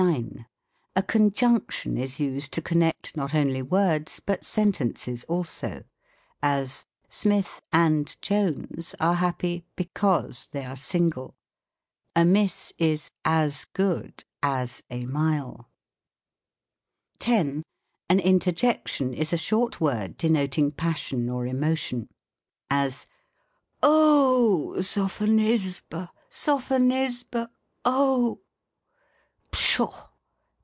9. 0.09 0.47
A 0.95 1.03
Conjunction 1.03 1.95
is 1.95 2.19
used 2.19 2.51
to 2.53 2.61
connect 2.61 3.15
not 3.15 3.35
only 3.35 3.61
words, 3.61 4.19
but 4.19 4.43
sentences 4.43 5.23
also: 5.25 5.83
as. 6.41 6.87
Smith 7.07 7.61
and 7.71 8.19
Jones 8.19 8.95
are 8.99 9.13
happy 9.13 9.63
be 9.75 9.85
cause 9.93 10.47
they 10.47 10.65
are 10.65 10.75
single. 10.75 11.35
A 12.15 12.25
miss 12.25 12.73
is 12.79 13.11
a^rgood 13.25 14.23
ae 14.41 14.65
a 14.89 15.05
mile 15.05 15.69
EIKCLE 17.19 17.19
BLESSEDNESS 17.19 17.19
24 17.19 17.19
THE 17.19 17.25
COMIC 17.25 17.35
ENGLISH 17.35 17.61
GRAMMAR. 17.61 17.61
10. 17.61 17.63
An 18.09 18.19
Interjection 18.19 19.13
is 19.13 19.31
a 19.31 19.37
short 19.37 19.79
word 19.79 20.17
denoting 20.17 20.71
passion 20.71 21.29
or 21.29 21.45
emotion: 21.45 22.09
as,' 22.71 23.05
Oh, 23.83 24.73
Sophonisba 24.79 26.07
T 26.09 26.13
Sophonisba, 26.31 27.49
oh!" 27.85 28.39
Pshaw! 29.51 30.07